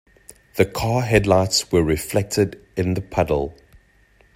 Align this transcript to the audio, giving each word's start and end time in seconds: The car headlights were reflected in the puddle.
The 0.55 0.65
car 0.65 1.03
headlights 1.03 1.71
were 1.71 1.83
reflected 1.83 2.59
in 2.75 2.95
the 2.95 3.01
puddle. 3.03 3.55